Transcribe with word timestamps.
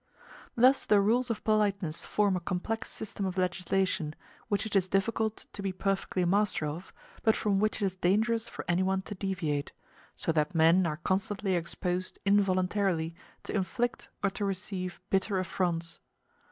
Thus 0.57 0.87
the 0.87 0.99
rules 0.99 1.29
of 1.29 1.43
politeness 1.43 2.03
form 2.03 2.35
a 2.35 2.39
complex 2.39 2.89
system 2.89 3.23
of 3.23 3.37
legislation, 3.37 4.15
which 4.47 4.65
it 4.65 4.75
is 4.75 4.89
difficult 4.89 5.45
to 5.53 5.61
be 5.61 5.71
perfectly 5.71 6.25
master 6.25 6.65
of, 6.65 6.91
but 7.21 7.35
from 7.35 7.59
which 7.59 7.83
it 7.83 7.85
is 7.85 7.97
dangerous 7.97 8.49
for 8.49 8.65
anyone 8.67 9.03
to 9.03 9.13
deviate; 9.13 9.73
so 10.15 10.31
that 10.31 10.55
men 10.55 10.87
are 10.87 10.97
constantly 10.97 11.53
exposed 11.53 12.17
involuntarily 12.25 13.13
to 13.43 13.53
inflict 13.55 14.09
or 14.23 14.31
to 14.31 14.43
receive 14.43 14.99
bitter 15.11 15.37
affronts. 15.37 15.99